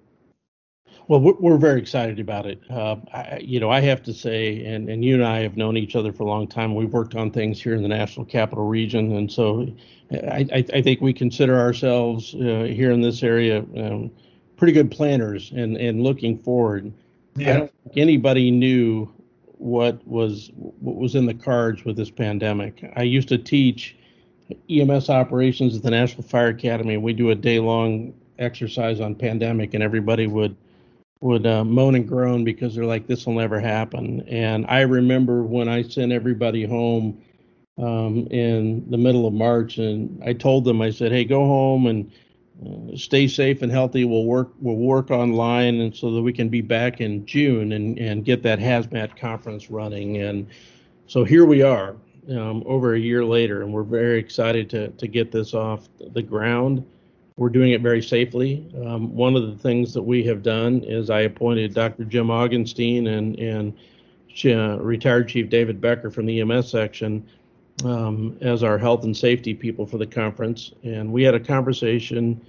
[1.14, 2.60] Well, we're very excited about it.
[2.72, 5.78] Uh, I, you know, I have to say, and, and you and I have known
[5.78, 6.74] each other for a long time.
[6.74, 9.68] We've worked on things here in the National Capital Region, and so
[10.12, 14.10] I, I, I think we consider ourselves uh, here in this area um,
[14.58, 16.92] pretty good planners and, and looking forward.
[17.36, 17.48] Yeah.
[17.48, 19.14] I don't think anybody knew
[19.60, 22.92] what was what was in the cards with this pandemic.
[22.96, 23.96] I used to teach
[24.68, 29.14] EMS operations at the National Fire Academy, and we do a day long exercise on
[29.14, 30.56] pandemic, and everybody would
[31.24, 34.28] would uh, moan and groan because they're like, this will never happen.
[34.28, 37.22] And I remember when I sent everybody home
[37.78, 41.88] um, in the middle of March, and I told them, I said, hey, go home
[41.88, 42.12] and
[42.62, 44.04] uh, stay safe and healthy.
[44.04, 47.98] We'll work, we'll work online, and so that we can be back in June and
[47.98, 50.18] and get that hazmat conference running.
[50.18, 50.48] And
[51.08, 51.96] so here we are,
[52.32, 56.22] um, over a year later, and we're very excited to to get this off the
[56.22, 56.86] ground
[57.36, 58.72] we're doing it very safely.
[58.86, 62.06] Um, one of the things that we have done is I appointed Dr.
[62.06, 63.74] Jim Augenstein and and
[64.46, 67.26] uh, retired Chief David Becker from the EMS section
[67.86, 70.72] um, as our health and safety people for the conference.
[70.84, 72.42] And we had a conversation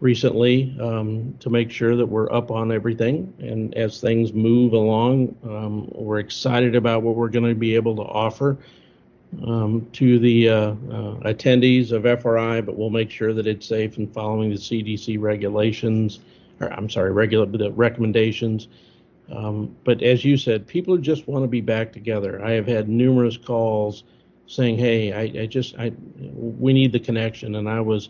[0.00, 3.32] recently um, to make sure that we're up on everything.
[3.38, 7.96] And as things move along, um, we're excited about what we're going to be able
[7.96, 8.58] to offer
[9.46, 10.74] um, to the uh, uh,
[11.24, 16.20] attendees of FRI, but we'll make sure that it's safe and following the CDC regulations,
[16.60, 18.68] or I'm sorry, regular the recommendations.
[19.30, 22.44] Um, but as you said, people just want to be back together.
[22.44, 24.02] I have had numerous calls
[24.46, 28.08] saying, "Hey, I, I just, I, we need the connection," and I was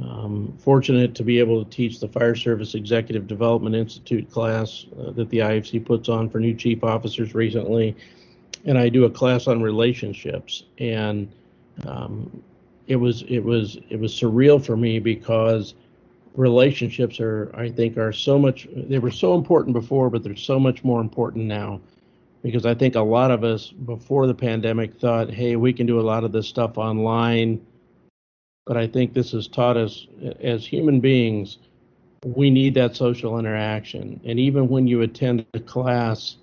[0.00, 5.12] um, fortunate to be able to teach the Fire Service Executive Development Institute class uh,
[5.12, 7.96] that the IAFC puts on for new chief officers recently
[8.66, 11.32] and I do a class on relationships, and
[11.86, 12.42] um,
[12.86, 15.74] it was it was it was surreal for me because
[16.34, 20.60] relationships are I think are so much they were so important before, but they're so
[20.60, 21.80] much more important now.
[22.42, 25.98] Because I think a lot of us before the pandemic thought, hey, we can do
[25.98, 27.64] a lot of this stuff online,
[28.66, 30.06] but I think this has taught us
[30.40, 31.58] as human beings
[32.34, 36.36] we need that social interaction, and even when you attend a class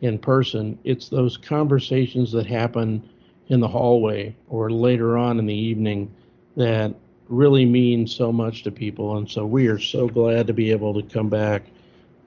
[0.00, 0.78] in person.
[0.84, 3.08] It's those conversations that happen
[3.48, 6.10] in the hallway or later on in the evening
[6.56, 6.94] that
[7.28, 9.16] really mean so much to people.
[9.16, 11.64] And so we are so glad to be able to come back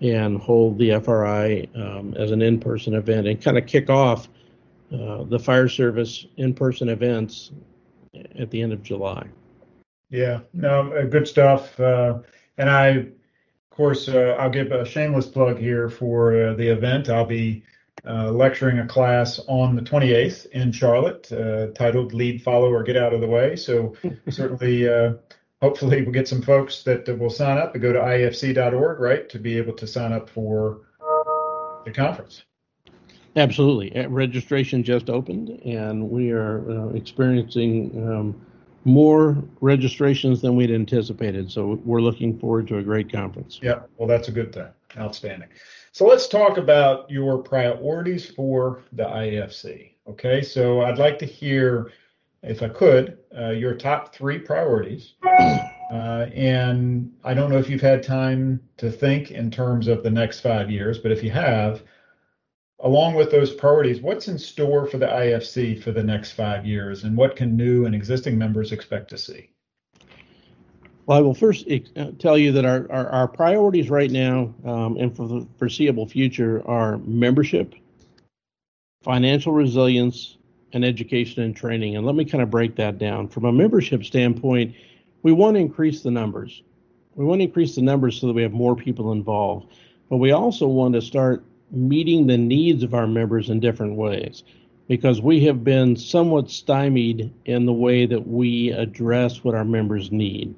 [0.02, 4.28] and hold the FRI um, as an in person event and kind of kick off
[4.94, 7.52] uh, the fire service in person events
[8.38, 9.26] at the end of July.
[10.10, 11.80] Yeah, no, uh, good stuff.
[11.80, 12.20] Uh,
[12.58, 13.08] and I
[13.74, 17.10] of course, uh, I'll give a shameless plug here for uh, the event.
[17.10, 17.64] I'll be
[18.06, 22.98] uh, lecturing a class on the 28th in Charlotte uh, titled Lead, Follow, or Get
[22.98, 23.56] Out of the Way.
[23.56, 23.96] So,
[24.30, 25.14] certainly, uh,
[25.60, 29.40] hopefully, we'll get some folks that will sign up and go to iafc.org, right, to
[29.40, 30.82] be able to sign up for
[31.84, 32.44] the conference.
[33.36, 33.96] Absolutely.
[33.96, 38.08] Uh, registration just opened, and we are experiencing.
[38.08, 38.46] Um,
[38.86, 41.52] more registrations than we'd anticipated.
[41.52, 43.60] So we're looking forward to a great conference.
[43.62, 44.68] Yeah, well, that's a good thing.
[44.98, 45.50] Outstanding.
[45.92, 49.92] So let's talk about your priorities for the IAFC.
[50.08, 51.92] Okay, so I'd like to hear,
[52.42, 55.14] if I could, uh, your top three priorities.
[55.92, 60.10] Uh, and I don't know if you've had time to think in terms of the
[60.10, 61.84] next five years, but if you have,
[62.84, 67.06] along with those priorities, what's in store for the IAFC for the next five years,
[67.06, 69.50] and what can new and existing members expect to see?
[71.06, 74.98] Well, I will first uh, tell you that our, our, our priorities right now um,
[74.98, 77.74] and for the foreseeable future are membership,
[79.02, 80.38] financial resilience,
[80.74, 81.96] and education and training.
[81.96, 83.28] And let me kind of break that down.
[83.28, 84.76] From a membership standpoint,
[85.24, 86.64] we want to increase the numbers.
[87.16, 89.74] We want to increase the numbers so that we have more people involved.
[90.10, 94.44] But we also want to start meeting the needs of our members in different ways
[94.88, 100.12] because we have been somewhat stymied in the way that we address what our members
[100.12, 100.54] need.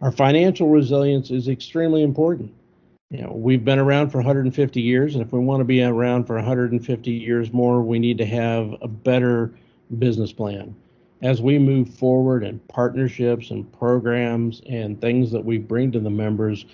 [0.00, 2.54] Our financial resilience is extremely important.
[3.10, 6.26] You know, we've been around for 150 years, and if we want to be around
[6.26, 9.52] for 150 years more, we need to have a better
[9.98, 10.74] business plan.
[11.22, 16.10] As we move forward in partnerships and programs and things that we bring to the
[16.10, 16.64] members,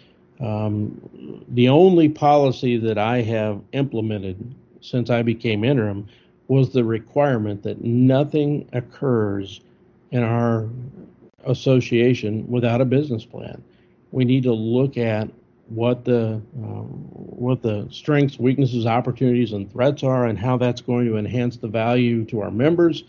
[0.45, 6.07] um, the only policy that I have implemented since I became interim
[6.49, 9.61] was the requirement that nothing occurs
[10.11, 10.69] in our
[11.47, 13.63] association without a business plan.
[14.13, 15.31] We need to look at
[15.69, 16.83] what the uh,
[17.43, 21.69] what the strengths, weaknesses, opportunities, and threats are, and how that's going to enhance the
[21.69, 23.05] value to our members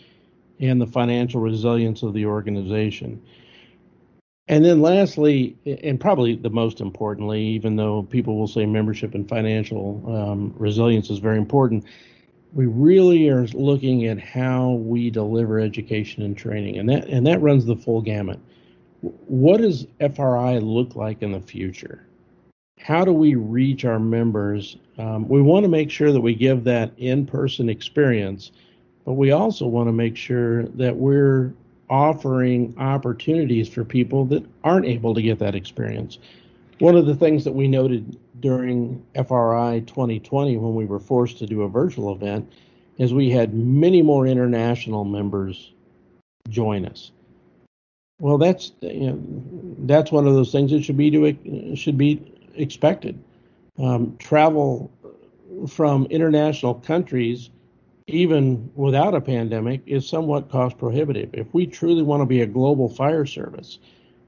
[0.62, 3.22] and the financial resilience of the organization.
[4.48, 9.28] And then, lastly, and probably the most importantly, even though people will say membership and
[9.28, 11.86] financial um, resilience is very important,
[12.54, 17.42] we really are looking at how we deliver education and training, and that and that
[17.42, 18.40] runs the full gamut.
[19.02, 22.06] What does FRI look like in the future?
[22.80, 24.78] How do we reach our members?
[25.00, 28.52] Um, we want to make sure that we give that in-person experience,
[29.06, 31.54] but we also want to make sure that we're
[31.90, 36.20] offering opportunities for people that aren't able to get that experience.
[36.80, 41.46] One of the things that we noted during FRI 2020 when we were forced to
[41.46, 42.52] do a virtual event
[42.98, 45.74] is we had many more international members
[46.50, 47.12] join us.
[48.20, 49.22] Well, that's you know,
[49.80, 53.22] that's one of those things that should be to should be expected.
[53.78, 54.90] Um, travel
[55.68, 57.50] from international countries,
[58.08, 61.30] even without a pandemic, is somewhat cost prohibitive.
[61.34, 63.80] If we truly want to be a global fire service,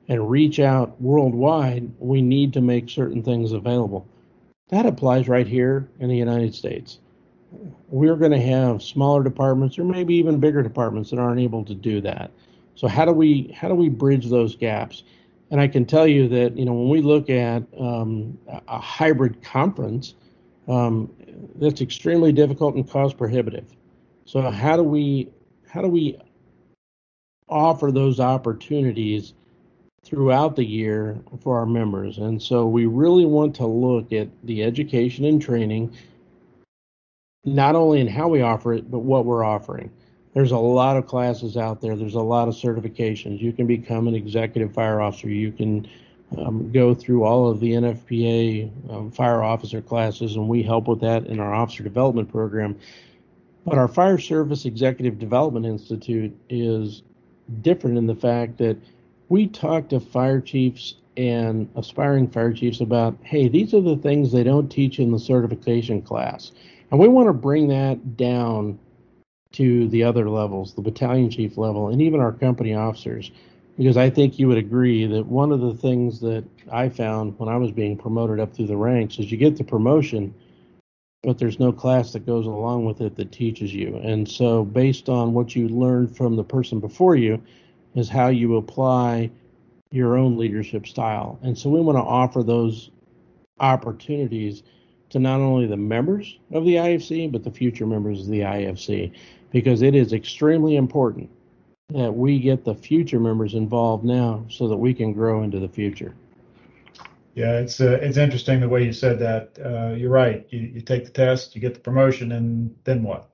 [0.07, 4.07] and reach out worldwide, we need to make certain things available.
[4.69, 6.99] That applies right here in the United States.
[7.89, 11.73] We're going to have smaller departments or maybe even bigger departments that aren't able to
[11.73, 12.31] do that.
[12.75, 15.03] So how do we how do we bridge those gaps?
[15.49, 18.37] And I can tell you that you know when we look at um,
[18.67, 20.13] a hybrid conference,
[20.67, 21.09] um,
[21.55, 23.65] that's extremely difficult and cost prohibitive.
[24.25, 25.29] So how do we
[25.69, 26.17] how do we
[27.49, 29.33] offer those opportunities
[30.03, 32.17] throughout the year for our members.
[32.17, 35.93] And so we really want to look at the education and training,
[37.43, 39.91] not only in how we offer it, but what we're offering.
[40.33, 41.95] There's a lot of classes out there.
[41.95, 43.41] There's a lot of certifications.
[43.41, 45.29] You can become an executive fire officer.
[45.29, 45.87] You can
[46.37, 51.01] um, go through all of the NFPA um, fire officer classes, and we help with
[51.01, 52.77] that in our officer development program.
[53.65, 57.03] But our Fire Service Executive Development Institute is
[57.61, 58.77] different in the fact that
[59.29, 64.31] we talk to fire chiefs and aspiring fire chiefs about, hey, these are the things
[64.31, 66.51] they don't teach in the certification class.
[66.91, 68.79] And we want to bring that down
[69.53, 73.31] to the other levels, the battalion chief level, and even our company officers.
[73.77, 77.47] Because I think you would agree that one of the things that I found when
[77.47, 80.33] I was being promoted up through the ranks is you get the promotion,
[81.21, 83.97] but there's no class that goes along with it that teaches you.
[83.97, 87.41] And so, based on what you learned from the person before you,
[87.95, 89.29] is how you apply
[89.91, 91.39] your own leadership style.
[91.41, 92.91] And so we want to offer those
[93.59, 94.63] opportunities
[95.09, 99.13] to not only the members of the IAFC, but the future members of the IAFC,
[99.51, 101.29] because it is extremely important
[101.89, 105.69] that we get the future members involved now so that we can grow into the
[105.69, 106.13] future.
[107.33, 109.57] Yeah, it's uh, it's interesting the way you said that.
[109.63, 110.45] Uh, you're right.
[110.49, 113.29] You, you take the test, you get the promotion, and then what?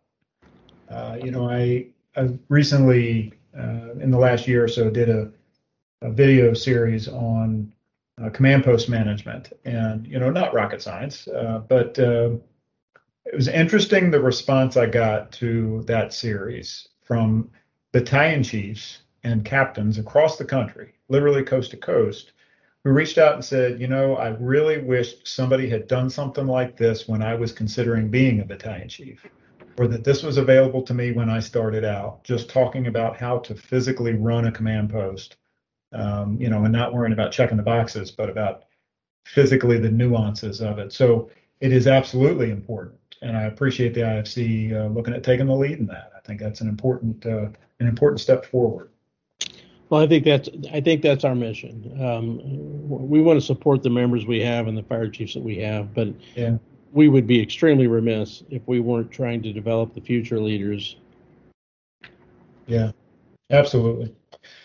[0.90, 5.32] Uh, you know, I I recently uh, in the last year or so did a,
[6.02, 7.72] a video series on
[8.22, 14.12] uh, command post management, and you know, not rocket science, uh, but it was interesting
[14.12, 17.50] the response I got to that series from
[17.94, 22.34] battalion chiefs and captains across the country, literally coast to coast,
[22.84, 26.76] who reached out and said, you know, I really wished somebody had done something like
[26.76, 29.26] this when I was considering being a battalion chief
[29.78, 33.40] or that this was available to me when I started out, just talking about how
[33.40, 35.38] to physically run a command post,
[35.94, 38.66] um, you know, and not worrying about checking the boxes, but about
[39.26, 40.92] physically the nuances of it.
[40.92, 41.30] So
[41.62, 43.00] it is absolutely important.
[43.24, 46.12] And I appreciate the IAFC uh, looking at taking the lead in that.
[46.16, 47.48] I think that's an important uh,
[47.80, 48.90] an important step forward.
[49.90, 51.96] Well, I think that's I think that's our mission.
[52.04, 52.40] Um,
[52.90, 55.94] we want to support the members we have and the fire chiefs that we have,
[55.94, 56.58] but yeah.
[56.92, 60.98] we would be extremely remiss if we weren't trying to develop the future leaders.
[62.68, 62.92] Yeah,
[63.52, 64.14] absolutely.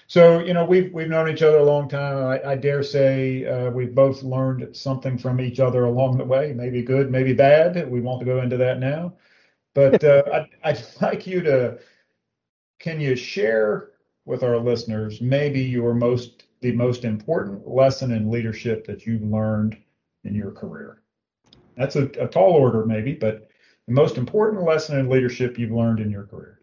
[0.09, 2.25] So you know we've we've known each other a long time.
[2.25, 6.55] I, I dare say uh, we've both learned something from each other along the way.
[6.55, 7.91] Maybe good, maybe bad.
[7.91, 9.15] We won't go into that now.
[9.75, 11.79] But uh, I'd, I'd like you to.
[12.79, 13.91] Can you share
[14.25, 19.77] with our listeners maybe your most the most important lesson in leadership that you've learned
[20.25, 21.03] in your career?
[21.77, 23.51] That's a, a tall order, maybe, but
[23.87, 26.58] the most important lesson in leadership you've learned in your career.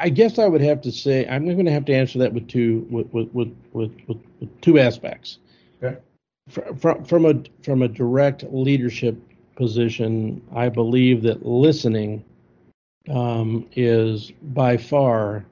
[0.00, 2.48] I guess I would have to say I'm going to have to answer that with
[2.48, 5.38] two with with with, with, with two aspects.
[5.82, 5.98] Okay.
[6.48, 9.16] From from a from a direct leadership
[9.56, 12.24] position, I believe that listening
[13.10, 15.44] um, is by far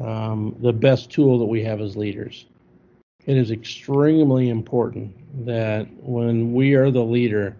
[0.00, 2.46] um, the best tool that we have as leaders.
[3.26, 5.14] It is extremely important
[5.44, 7.56] that when we are the leader,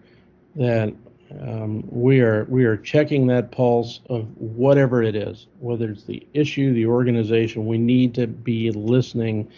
[0.55, 0.93] that
[1.41, 6.25] um, we are we are checking that pulse of whatever it is, whether it's the
[6.33, 7.67] issue, the organization.
[7.67, 9.49] We need to be listening.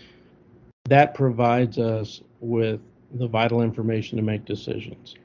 [0.85, 2.81] That provides us with
[3.13, 5.15] the vital information to make decisions.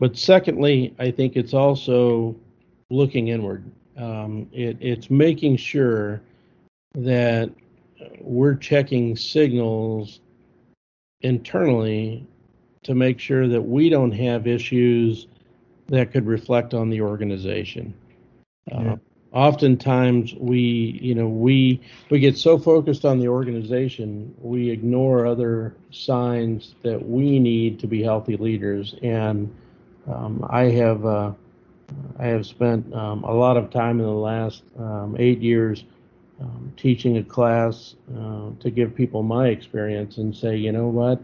[0.00, 2.34] But secondly, I think it's also
[2.90, 3.70] looking inward.
[3.96, 6.20] Um, it, it's making sure
[6.94, 7.50] that
[8.20, 10.20] we're checking signals
[11.20, 12.26] internally
[12.82, 15.28] to make sure that we don't have issues
[15.88, 17.94] that could reflect on the organization.
[18.72, 18.92] Uh, yeah.
[18.92, 18.96] Uh,
[19.34, 25.74] oftentimes we you know we we get so focused on the organization we ignore other
[25.90, 29.52] signs that we need to be healthy leaders and
[30.06, 31.32] um, i have uh,
[32.20, 35.84] i have spent um, a lot of time in the last um, eight years
[36.40, 41.20] um, teaching a class uh, to give people my experience and say you know what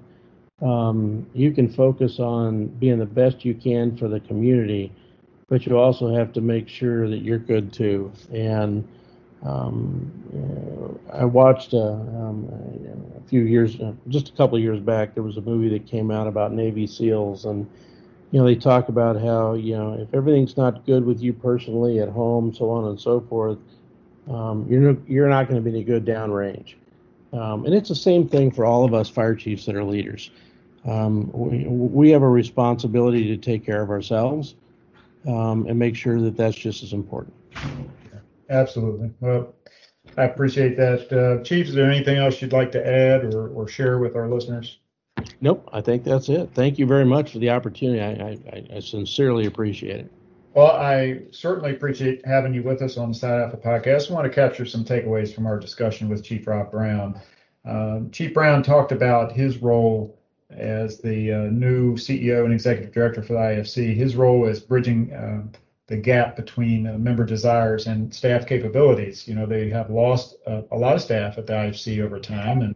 [0.62, 4.92] um, you can focus on being the best you can for the community,
[5.48, 8.12] but you also have to make sure that you're good too.
[8.32, 8.86] And
[9.42, 10.12] um,
[11.12, 12.46] I watched uh, um,
[13.16, 15.86] a few years, uh, just a couple of years back, there was a movie that
[15.86, 17.66] came out about Navy SEALs, and
[18.30, 22.00] you know they talk about how you know if everything's not good with you personally
[22.00, 23.58] at home, so on and so forth,
[24.28, 26.74] um, you're you're not going to be any good downrange.
[27.32, 30.30] Um, and it's the same thing for all of us fire chiefs that are leaders
[30.84, 34.54] um, we, we have a responsibility to take care of ourselves
[35.26, 37.34] um, and make sure that that's just as important.
[38.48, 39.12] Absolutely.
[39.20, 39.54] Well,
[40.16, 41.12] I appreciate that.
[41.12, 44.28] Uh, Chief, is there anything else you'd like to add or, or share with our
[44.28, 44.78] listeners?
[45.40, 46.50] Nope, I think that's it.
[46.54, 48.00] Thank you very much for the opportunity.
[48.00, 50.12] I, I, I sincerely appreciate it.
[50.54, 54.10] Well, I certainly appreciate having you with us on the Side Alpha podcast.
[54.10, 57.20] I want to capture some takeaways from our discussion with Chief Rob Brown.
[57.64, 60.19] Uh, Chief Brown talked about his role
[60.56, 63.94] as the uh, new CEO and executive director for the IAFC.
[63.94, 65.42] His role is bridging uh,
[65.86, 69.26] the gap between uh, member desires and staff capabilities.
[69.26, 72.62] You know, they have lost uh, a lot of staff at the IAFC over time,
[72.62, 72.74] and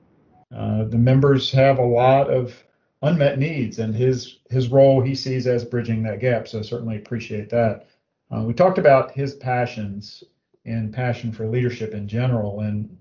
[0.55, 2.55] uh, the members have a lot of
[3.03, 6.49] unmet needs, and his his role he sees as bridging that gap.
[6.49, 7.87] So certainly appreciate that.
[8.35, 10.25] Uh, we talked about his passions
[10.65, 12.97] and passion for leadership in general, and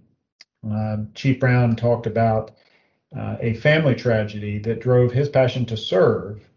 [1.15, 2.51] Chief Brown talked about
[3.15, 6.49] uh, a family tragedy that drove his passion to serve,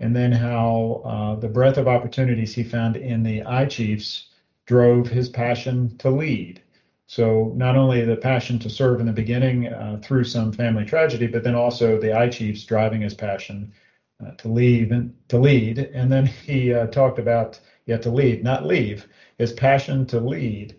[0.00, 4.26] and then how uh, the breadth of opportunities he found in the I Chiefs
[4.66, 6.60] drove his passion to lead.
[7.06, 11.26] So not only the passion to serve in the beginning uh, through some family tragedy,
[11.26, 13.72] but then also the I Chiefs driving his passion
[14.24, 15.78] uh, to leave and to lead.
[15.78, 19.08] And then he uh, talked about yeah to lead, not leave,
[19.38, 20.76] his passion to lead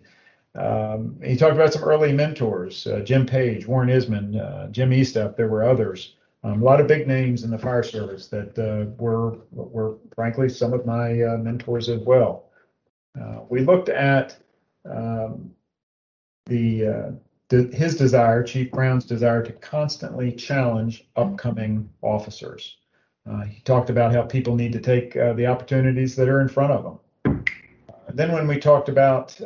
[0.54, 5.36] um, he talked about some early mentors, uh, Jim Page, Warren Isman, uh, Jim Estepp.
[5.36, 6.14] There were others.
[6.44, 10.48] Um, a lot of big names in the fire service that uh, were, were frankly,
[10.48, 12.50] some of my uh, mentors as well.
[13.18, 14.36] Uh, we looked at
[14.84, 15.50] um,
[16.46, 17.10] the, uh,
[17.48, 22.78] the, his desire, Chief Brown's desire, to constantly challenge upcoming officers.
[23.48, 26.98] he talked about how people need to take the opportunities that are in front of
[27.24, 27.44] them.
[28.12, 29.38] then, when we talked about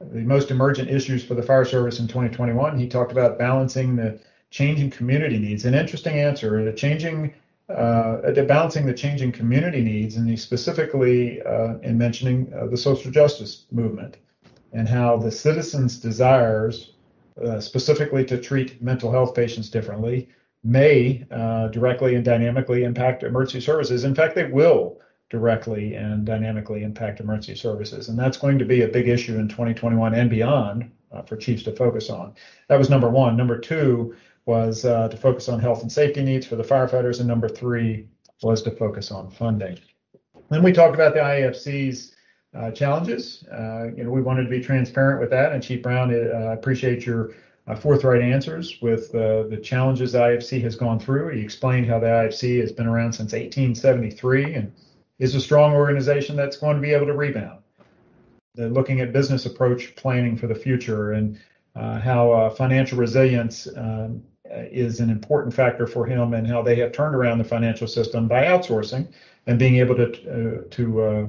[0.00, 2.78] the most emergent issues for the fire service in 2021.
[2.78, 4.20] He talked about balancing the
[4.50, 5.64] changing community needs.
[5.64, 7.34] An interesting answer: the changing,
[7.68, 13.10] uh, balancing the changing community needs, and he specifically uh, in mentioning uh, the social
[13.10, 14.16] justice movement
[14.72, 16.92] and how the citizens' desires,
[17.44, 20.28] uh, specifically to treat mental health patients differently,
[20.64, 24.04] may uh, directly and dynamically impact emergency services.
[24.04, 24.98] In fact, they will
[25.30, 28.08] directly and dynamically impact emergency services.
[28.08, 31.62] And that's going to be a big issue in 2021 and beyond uh, for chiefs
[31.64, 32.34] to focus on.
[32.68, 33.36] That was number one.
[33.36, 34.14] Number two
[34.46, 37.18] was uh, to focus on health and safety needs for the firefighters.
[37.18, 38.08] And number three
[38.42, 39.78] was to focus on funding.
[40.48, 42.14] Then we talked about the IAFC's
[42.54, 43.44] uh, challenges.
[43.52, 45.52] Uh, you know, we wanted to be transparent with that.
[45.52, 47.32] And Chief Brown, uh, I appreciate your
[47.66, 51.28] uh, forthright answers with uh, the challenges the IAFC has gone through.
[51.34, 54.72] He explained how the IAFC has been around since 1873 and
[55.18, 57.60] is a strong organization that's going to be able to rebound.
[58.54, 61.38] They're looking at business approach planning for the future and
[61.76, 66.76] uh, how uh, financial resilience um, is an important factor for him and how they
[66.76, 69.12] have turned around the financial system by outsourcing
[69.46, 71.26] and being able to uh, to uh,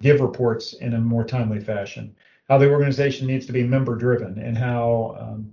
[0.00, 2.14] give reports in a more timely fashion.
[2.48, 5.52] How the organization needs to be member driven and how um,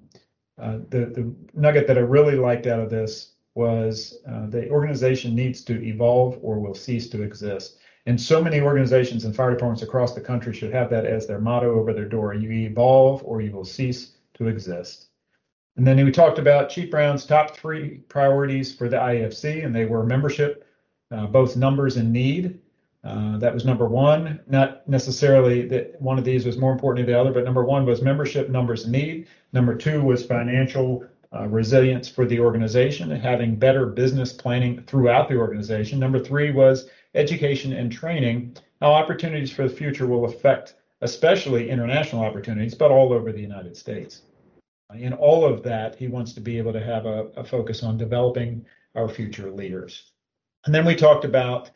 [0.62, 5.36] uh, the the nugget that I really liked out of this was uh, the organization
[5.36, 7.78] needs to evolve or will cease to exist.
[8.06, 11.40] And so many organizations and fire departments across the country should have that as their
[11.40, 12.34] motto over their door.
[12.34, 15.08] You evolve or you will cease to exist.
[15.78, 19.86] And then we talked about Chief Brown's top three priorities for the IAFC, and they
[19.86, 20.68] were membership,
[21.12, 22.60] uh, both numbers and need.
[23.04, 24.40] Uh, that was number one.
[24.48, 27.86] Not necessarily that one of these was more important than the other, but number one
[27.86, 29.28] was membership, numbers, and need.
[29.52, 31.06] Number two was financial
[31.42, 36.00] resilience for the organization and having better business planning throughout the organization.
[36.00, 42.24] Number three was education and training, how opportunities for the future will affect especially international
[42.24, 44.22] opportunities, but all over the United States.
[44.96, 47.98] In all of that, he wants to be able to have a, a focus on
[47.98, 48.66] developing
[48.96, 50.12] our future leaders.
[50.66, 51.72] And then we talked about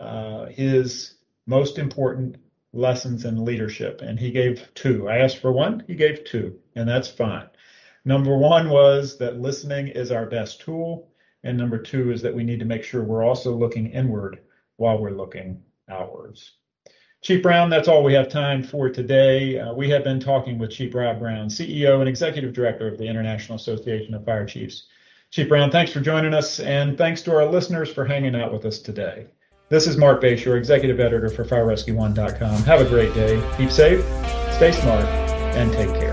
[0.00, 1.14] uh, his
[1.46, 2.36] most important
[2.72, 5.08] lessons in leadership, and he gave two.
[5.08, 7.48] I asked for one, he gave two, and that's fine.
[8.04, 11.08] Number one was that listening is our best tool.
[11.44, 14.40] And number two is that we need to make sure we're also looking inward
[14.76, 16.52] while we're looking outwards.
[17.20, 19.58] Chief Brown, that's all we have time for today.
[19.58, 23.06] Uh, we have been talking with Chief Rob Brown, CEO and Executive Director of the
[23.06, 24.88] International Association of Fire Chiefs.
[25.30, 28.64] Chief Brown, thanks for joining us, and thanks to our listeners for hanging out with
[28.64, 29.26] us today.
[29.68, 32.62] This is Marc Bashoor, Executive Editor for FireRescue1.com.
[32.64, 34.00] Have a great day, keep safe,
[34.54, 35.04] stay smart,
[35.54, 36.11] and take care.